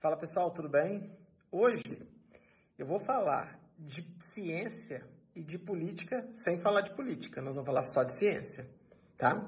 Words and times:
Fala 0.00 0.16
pessoal, 0.16 0.52
tudo 0.52 0.68
bem? 0.68 1.10
Hoje 1.50 2.06
eu 2.78 2.86
vou 2.86 3.00
falar 3.00 3.58
de 3.76 4.06
ciência 4.20 5.02
e 5.34 5.42
de 5.42 5.58
política 5.58 6.24
sem 6.34 6.56
falar 6.56 6.82
de 6.82 6.94
política, 6.94 7.42
nós 7.42 7.52
vamos 7.54 7.66
falar 7.66 7.82
só 7.82 8.04
de 8.04 8.16
ciência, 8.16 8.64
tá? 9.16 9.44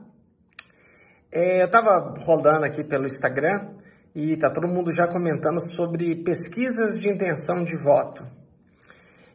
É, 1.31 1.63
eu 1.63 1.67
estava 1.67 2.17
rodando 2.25 2.65
aqui 2.65 2.83
pelo 2.83 3.07
Instagram 3.07 3.77
e 4.13 4.37
tá 4.39 4.51
todo 4.53 4.67
mundo 4.67 4.91
já 4.91 5.07
comentando 5.07 5.61
sobre 5.61 6.17
pesquisas 6.25 7.01
de 7.01 7.09
intenção 7.09 7.63
de 7.63 7.77
voto. 7.77 8.27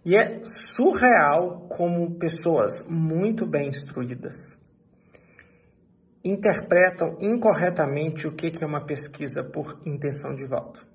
E 0.03 0.17
é 0.17 0.43
surreal 0.43 1.69
como 1.69 2.19
pessoas 2.19 2.85
muito 2.89 3.45
bem 3.45 3.69
instruídas 3.69 4.59
interpretam 6.25 7.17
incorretamente 7.21 8.27
o 8.27 8.35
que 8.35 8.51
é 8.59 8.65
uma 8.65 8.83
pesquisa 8.83 9.43
por 9.43 9.79
intenção 9.85 10.35
de 10.35 10.43
voto. 10.43 10.94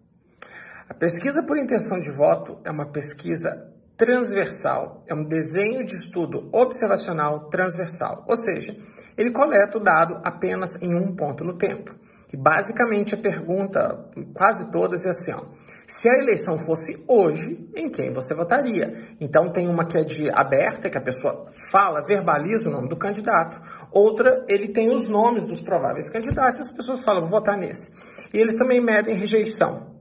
A 0.91 0.95
pesquisa 0.95 1.45
por 1.47 1.57
intenção 1.57 2.01
de 2.01 2.11
voto 2.11 2.59
é 2.65 2.71
uma 2.71 2.91
pesquisa 2.91 3.73
transversal, 3.97 5.05
é 5.07 5.15
um 5.15 5.23
desenho 5.23 5.87
de 5.87 5.95
estudo 5.95 6.51
observacional 6.53 7.49
transversal, 7.49 8.25
ou 8.27 8.35
seja, 8.35 8.77
ele 9.17 9.31
coleta 9.31 9.79
o 9.79 9.81
dado 9.81 10.21
apenas 10.25 10.83
em 10.83 10.93
um 10.93 11.15
ponto 11.15 11.45
no 11.45 11.57
tempo. 11.57 11.95
E 12.33 12.37
basicamente 12.37 13.15
a 13.15 13.19
pergunta, 13.19 14.05
quase 14.35 14.69
todas, 14.73 15.07
é 15.07 15.11
assim: 15.11 15.33
ó, 15.33 15.45
se 15.87 16.09
a 16.09 16.19
eleição 16.19 16.59
fosse 16.59 17.05
hoje, 17.07 17.71
em 17.77 17.89
quem 17.89 18.13
você 18.13 18.35
votaria? 18.35 19.15
Então 19.21 19.53
tem 19.53 19.69
uma 19.69 19.87
que 19.87 19.97
é 19.97 20.03
de 20.03 20.29
aberta, 20.29 20.91
que 20.91 20.99
a 20.99 21.03
pessoa 21.03 21.45
fala, 21.71 22.05
verbaliza 22.05 22.69
o 22.69 22.73
nome 22.73 22.89
do 22.89 22.97
candidato. 22.97 23.61
Outra, 23.93 24.45
ele 24.49 24.73
tem 24.73 24.93
os 24.93 25.09
nomes 25.09 25.47
dos 25.47 25.61
prováveis 25.61 26.11
candidatos, 26.11 26.63
as 26.63 26.77
pessoas 26.77 27.01
falam, 27.01 27.23
vou 27.23 27.31
votar 27.31 27.57
nesse. 27.57 27.93
E 28.35 28.39
eles 28.39 28.57
também 28.57 28.85
medem 28.85 29.17
rejeição 29.17 30.00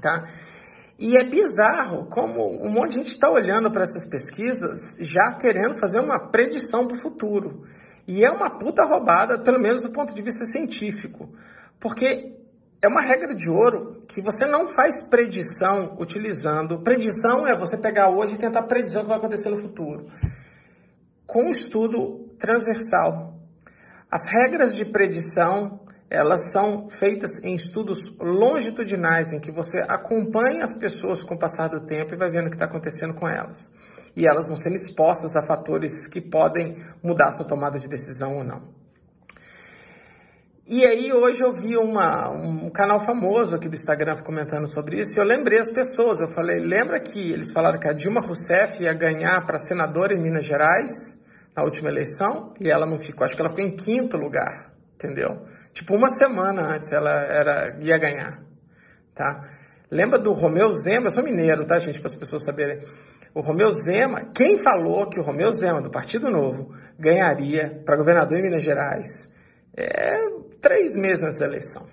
tá? 0.00 0.28
E 0.98 1.16
é 1.16 1.24
bizarro 1.24 2.06
como 2.06 2.64
um 2.64 2.70
monte 2.70 2.92
de 2.92 2.96
gente 2.98 3.08
está 3.08 3.30
olhando 3.30 3.70
para 3.70 3.82
essas 3.82 4.06
pesquisas 4.06 4.96
já 4.98 5.34
querendo 5.34 5.76
fazer 5.76 6.00
uma 6.00 6.18
predição 6.18 6.86
para 6.86 6.96
o 6.96 7.00
futuro. 7.00 7.66
E 8.08 8.24
é 8.24 8.30
uma 8.30 8.48
puta 8.48 8.84
roubada, 8.84 9.38
pelo 9.38 9.60
menos 9.60 9.82
do 9.82 9.90
ponto 9.90 10.14
de 10.14 10.22
vista 10.22 10.46
científico. 10.46 11.28
Porque 11.78 12.34
é 12.80 12.88
uma 12.88 13.02
regra 13.02 13.34
de 13.34 13.50
ouro 13.50 14.04
que 14.08 14.22
você 14.22 14.46
não 14.46 14.68
faz 14.68 15.02
predição 15.02 15.96
utilizando. 15.98 16.78
Predição 16.78 17.46
é 17.46 17.56
você 17.56 17.76
pegar 17.76 18.08
hoje 18.08 18.34
e 18.34 18.38
tentar 18.38 18.62
predizer 18.62 19.00
o 19.00 19.04
que 19.04 19.08
vai 19.08 19.18
acontecer 19.18 19.50
no 19.50 19.58
futuro. 19.58 20.06
Com 21.26 21.44
um 21.44 21.50
estudo 21.50 22.30
transversal. 22.38 23.34
As 24.10 24.28
regras 24.28 24.74
de 24.76 24.84
predição 24.84 25.80
elas 26.08 26.52
são 26.52 26.88
feitas 26.88 27.42
em 27.42 27.54
estudos 27.54 27.98
longitudinais, 28.20 29.32
em 29.32 29.40
que 29.40 29.50
você 29.50 29.84
acompanha 29.88 30.62
as 30.62 30.78
pessoas 30.78 31.22
com 31.22 31.34
o 31.34 31.38
passar 31.38 31.68
do 31.68 31.84
tempo 31.84 32.14
e 32.14 32.16
vai 32.16 32.30
vendo 32.30 32.46
o 32.46 32.50
que 32.50 32.56
está 32.56 32.66
acontecendo 32.66 33.14
com 33.14 33.28
elas. 33.28 33.70
E 34.14 34.26
elas 34.26 34.46
vão 34.46 34.56
sendo 34.56 34.76
expostas 34.76 35.36
a 35.36 35.42
fatores 35.42 36.06
que 36.06 36.20
podem 36.20 36.82
mudar 37.02 37.32
sua 37.32 37.46
tomada 37.46 37.78
de 37.78 37.88
decisão 37.88 38.36
ou 38.36 38.44
não. 38.44 38.62
E 40.68 40.84
aí 40.84 41.12
hoje 41.12 41.44
eu 41.44 41.52
vi 41.52 41.76
uma, 41.76 42.28
um 42.30 42.70
canal 42.70 42.98
famoso 42.98 43.54
aqui 43.54 43.68
do 43.68 43.76
Instagram 43.76 44.16
comentando 44.24 44.66
sobre 44.66 44.98
isso 44.98 45.16
e 45.16 45.20
eu 45.20 45.24
lembrei 45.24 45.60
as 45.60 45.70
pessoas. 45.70 46.20
Eu 46.20 46.28
falei, 46.28 46.58
lembra 46.58 47.00
que 47.00 47.32
eles 47.32 47.52
falaram 47.52 47.78
que 47.78 47.86
a 47.88 47.92
Dilma 47.92 48.20
Rousseff 48.20 48.82
ia 48.82 48.92
ganhar 48.92 49.44
para 49.46 49.58
senadora 49.58 50.12
em 50.12 50.20
Minas 50.20 50.44
Gerais 50.44 51.20
na 51.56 51.62
última 51.62 51.88
eleição 51.88 52.52
e 52.60 52.68
ela 52.68 52.84
não 52.84 52.98
ficou, 52.98 53.24
acho 53.24 53.36
que 53.36 53.40
ela 53.40 53.50
ficou 53.50 53.64
em 53.64 53.76
quinto 53.76 54.16
lugar, 54.16 54.72
entendeu? 54.96 55.46
Tipo, 55.76 55.94
uma 55.94 56.08
semana 56.08 56.74
antes 56.74 56.90
ela 56.90 57.12
era, 57.12 57.76
ia 57.82 57.98
ganhar, 57.98 58.42
tá? 59.14 59.46
Lembra 59.90 60.18
do 60.18 60.32
Romeu 60.32 60.72
Zema? 60.72 61.08
Eu 61.08 61.10
sou 61.10 61.22
mineiro, 61.22 61.66
tá, 61.66 61.78
gente? 61.78 61.98
Para 61.98 62.06
as 62.06 62.16
pessoas 62.16 62.44
saberem. 62.44 62.80
O 63.34 63.42
Romeu 63.42 63.70
Zema, 63.72 64.32
quem 64.34 64.56
falou 64.56 65.06
que 65.10 65.20
o 65.20 65.22
Romeu 65.22 65.52
Zema, 65.52 65.82
do 65.82 65.90
Partido 65.90 66.30
Novo, 66.30 66.74
ganharia 66.98 67.82
para 67.84 67.98
governador 67.98 68.38
em 68.38 68.44
Minas 68.44 68.64
Gerais? 68.64 69.30
É, 69.76 70.16
três 70.62 70.96
meses 70.96 71.22
antes 71.22 71.40
da 71.40 71.44
eleição. 71.44 71.86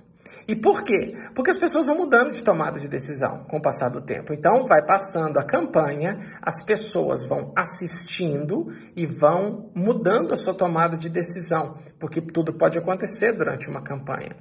E 0.48 0.56
por 0.56 0.84
quê? 0.84 1.16
Porque 1.34 1.52
as 1.52 1.60
pessoas 1.60 1.88
vão 1.88 1.98
mudando 1.98 2.32
de 2.32 2.44
tomada 2.44 2.80
de 2.80 2.88
decisão 2.88 3.46
com 3.46 3.58
o 3.58 3.62
passar 3.62 3.90
do 3.90 4.02
tempo. 4.02 4.34
Então, 4.34 4.66
vai 4.66 4.86
passando 4.86 5.38
a 5.40 5.44
campanha, 5.44 6.38
as 6.42 6.64
pessoas 6.66 7.26
vão 7.26 7.54
assistindo 7.56 8.68
e 8.96 9.06
vão 9.06 9.72
mudando 9.74 10.34
a 10.34 10.38
sua 10.38 10.54
tomada 10.54 10.98
de 10.98 11.10
decisão, 11.10 11.78
porque 12.00 12.22
tudo 12.22 12.54
pode 12.54 12.78
acontecer 12.78 13.34
durante 13.34 13.70
uma 13.70 13.82
campanha. 13.82 14.36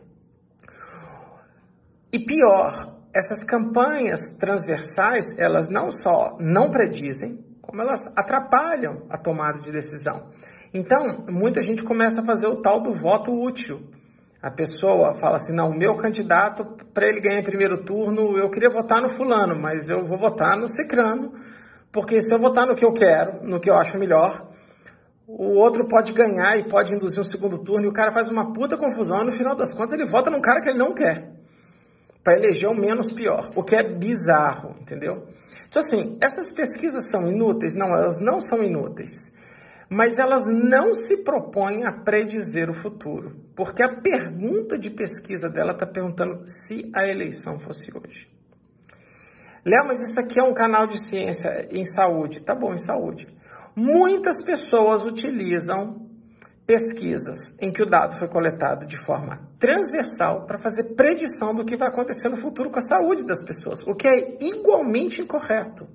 E 2.13 2.19
pior, 2.19 2.99
essas 3.15 3.45
campanhas 3.45 4.37
transversais, 4.39 5.39
elas 5.39 5.69
não 5.69 5.93
só 5.93 6.37
não 6.41 6.71
predizem, 6.71 7.45
como 7.61 7.81
elas 7.81 8.13
atrapalham 8.17 9.07
a 9.09 9.17
tomada 9.17 9.61
de 9.61 9.71
decisão. 9.71 10.31
Então, 10.75 11.27
muita 11.29 11.63
gente 11.63 11.85
começa 11.85 12.23
a 12.23 12.25
fazer 12.25 12.49
o 12.49 12.61
tal 12.61 12.83
do 12.83 12.93
voto 12.93 13.31
útil 13.31 13.89
a 14.43 14.51
pessoa 14.51 15.15
fala 15.15 15.37
assim: 15.37 15.55
não, 15.55 15.71
o 15.71 15.79
meu 15.79 15.97
candidato, 15.97 16.65
para 16.93 17.07
ele 17.07 17.21
ganhar 17.21 17.39
em 17.39 17.45
primeiro 17.45 17.85
turno, 17.85 18.37
eu 18.37 18.51
queria 18.51 18.69
votar 18.69 19.01
no 19.01 19.09
fulano, 19.11 19.59
mas 19.59 19.89
eu 19.89 20.05
vou 20.05 20.19
votar 20.19 20.57
no 20.57 20.69
cicrano, 20.69 21.33
porque 21.93 22.21
se 22.21 22.35
eu 22.35 22.41
votar 22.41 22.67
no 22.67 22.75
que 22.75 22.85
eu 22.85 22.93
quero, 22.93 23.47
no 23.47 23.61
que 23.61 23.71
eu 23.71 23.77
acho 23.77 23.97
melhor, 23.97 24.51
o 25.29 25.55
outro 25.55 25.87
pode 25.87 26.13
ganhar 26.13 26.59
e 26.59 26.69
pode 26.69 26.93
induzir 26.93 27.21
um 27.21 27.25
segundo 27.25 27.59
turno, 27.59 27.87
e 27.87 27.89
o 27.89 27.93
cara 27.93 28.11
faz 28.11 28.29
uma 28.29 28.53
puta 28.53 28.77
confusão, 28.77 29.23
e 29.23 29.27
no 29.27 29.33
final 29.33 29.55
das 29.55 29.73
contas 29.73 29.93
ele 29.93 30.11
vota 30.11 30.29
num 30.29 30.41
cara 30.41 30.61
que 30.61 30.69
ele 30.69 30.79
não 30.79 30.93
quer, 30.93 31.31
para 32.25 32.37
eleger 32.37 32.69
o 32.69 32.75
menos 32.75 33.13
pior, 33.13 33.51
o 33.55 33.63
que 33.63 33.77
é 33.77 33.83
bizarro, 33.83 34.75
entendeu? 34.81 35.29
Então, 35.69 35.81
assim, 35.81 36.19
essas 36.21 36.53
pesquisas 36.53 37.11
são 37.11 37.29
inúteis? 37.29 37.75
Não, 37.75 37.89
elas 37.89 38.21
não 38.21 38.41
são 38.41 38.63
inúteis 38.63 39.33
mas 39.93 40.19
elas 40.19 40.47
não 40.49 40.95
se 40.95 41.19
propõem 41.19 41.85
a 41.85 41.93
predizer 41.93 42.71
o 42.71 42.75
futuro, 42.75 43.37
porque 43.55 43.83
a 43.83 44.01
pergunta 44.01 44.79
de 44.79 44.89
pesquisa 44.89 45.51
dela 45.51 45.73
está 45.73 45.87
perguntando 45.87 46.47
se 46.47 46.91
a 46.95 47.07
eleição 47.07 47.59
fosse 47.59 47.93
hoje. 47.95 48.27
Léo, 49.65 49.87
mas 49.87 50.01
isso 50.01 50.19
aqui 50.19 50.41
é 50.41 50.43
um 50.43 50.55
canal 50.55 50.87
de 50.87 50.99
ciência 50.99 51.69
em 51.71 51.85
saúde. 51.85 52.41
Tá 52.41 52.55
bom, 52.55 52.73
em 52.73 52.79
saúde. 52.79 53.29
Muitas 53.77 54.43
pessoas 54.43 55.05
utilizam 55.05 56.09
pesquisas 56.67 57.55
em 57.61 57.71
que 57.71 57.83
o 57.83 57.89
dado 57.89 58.19
foi 58.19 58.29
coletado 58.29 58.87
de 58.87 58.97
forma 59.05 59.47
transversal 59.59 60.47
para 60.47 60.59
fazer 60.59 60.95
predição 60.95 61.55
do 61.55 61.67
que 61.67 61.77
vai 61.77 61.89
acontecer 61.89 62.31
no 62.31 62.39
futuro 62.39 62.71
com 62.71 62.79
a 62.79 62.83
saúde 62.83 63.27
das 63.27 63.45
pessoas, 63.45 63.87
o 63.87 63.95
que 63.95 64.09
é 64.09 64.39
igualmente 64.41 65.21
incorreto 65.21 65.87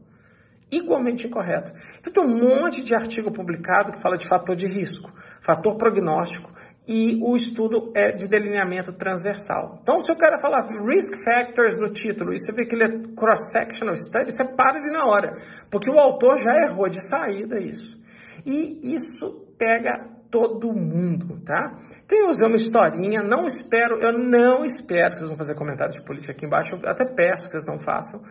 igualmente 0.72 1.28
incorreto. 1.28 1.72
Então 2.00 2.14
tem 2.14 2.24
um 2.24 2.60
monte 2.60 2.84
de 2.84 2.94
artigo 2.94 3.32
publicado 3.32 3.92
que 3.92 4.02
fala 4.02 4.18
de 4.18 4.28
fator 4.28 4.56
de 4.56 4.68
risco, 4.68 5.12
fator 5.42 5.78
prognóstico 5.78 6.52
e 6.88 7.20
o 7.22 7.36
estudo 7.36 7.92
é 7.94 8.14
de 8.14 8.28
delineamento 8.30 8.94
transversal. 8.94 9.80
Então, 9.84 10.00
se 10.00 10.10
eu 10.10 10.16
quero 10.16 10.40
falar 10.40 10.62
risk 10.86 11.22
factors 11.22 11.78
no 11.78 11.92
título 11.92 12.34
e 12.34 12.40
você 12.40 12.54
vê 12.54 12.66
que 12.66 12.76
ele 12.76 12.84
é 12.86 13.14
cross-sectional 13.14 13.98
study, 13.98 14.32
você 14.32 14.46
para 14.46 14.80
ali 14.80 14.90
na 14.90 15.06
hora, 15.06 15.38
porque 15.70 15.90
o 15.90 16.00
autor 16.00 16.38
já 16.38 16.56
errou 16.64 16.88
de 16.88 17.06
saída 17.06 17.60
isso. 17.60 18.02
E 18.46 18.96
isso 18.96 19.54
pega 19.58 20.08
todo 20.32 20.74
mundo, 20.74 21.42
tá? 21.44 21.78
Eu 22.10 22.30
usei 22.30 22.48
uma 22.48 22.56
historinha, 22.56 23.22
não 23.22 23.48
espero, 23.48 24.00
eu 24.00 24.18
não 24.18 24.64
espero 24.64 25.14
que 25.14 25.20
vocês 25.20 25.30
vão 25.30 25.38
fazer 25.38 25.56
comentário 25.56 25.94
de 25.94 26.02
política 26.02 26.32
aqui 26.32 26.46
embaixo, 26.46 26.80
até 26.86 27.06
peço 27.06 27.48
que 27.48 27.52
vocês 27.52 27.66
não 27.66 27.80
façam, 27.80 28.22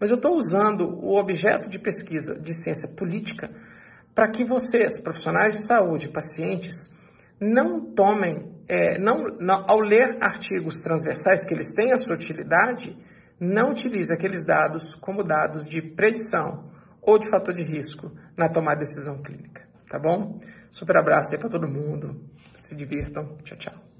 mas 0.00 0.10
eu 0.10 0.16
estou 0.16 0.36
usando 0.36 0.82
o 0.82 1.16
objeto 1.18 1.68
de 1.68 1.78
pesquisa 1.78 2.38
de 2.38 2.54
ciência 2.54 2.88
política 2.96 3.50
para 4.14 4.30
que 4.30 4.44
vocês, 4.44 5.00
profissionais 5.00 5.54
de 5.54 5.66
saúde, 5.66 6.08
pacientes, 6.08 6.94
não 7.40 7.92
tomem, 7.94 8.50
é, 8.66 8.98
não, 8.98 9.24
não, 9.38 9.64
ao 9.68 9.78
ler 9.78 10.16
artigos 10.20 10.80
transversais 10.80 11.44
que 11.44 11.52
eles 11.52 11.74
têm 11.74 11.92
a 11.92 11.98
sua 11.98 12.16
utilidade, 12.16 12.96
não 13.38 13.70
utilize 13.70 14.12
aqueles 14.12 14.44
dados 14.44 14.94
como 14.94 15.22
dados 15.22 15.68
de 15.68 15.82
predição 15.82 16.70
ou 17.02 17.18
de 17.18 17.28
fator 17.28 17.54
de 17.54 17.62
risco 17.62 18.10
na 18.36 18.48
tomada 18.48 18.80
de 18.80 18.86
decisão 18.86 19.22
clínica, 19.22 19.62
tá 19.88 19.98
bom? 19.98 20.40
Super 20.70 20.96
abraço 20.96 21.34
aí 21.34 21.38
para 21.38 21.50
todo 21.50 21.68
mundo, 21.68 22.20
se 22.62 22.74
divirtam, 22.74 23.36
tchau, 23.44 23.58
tchau. 23.58 23.95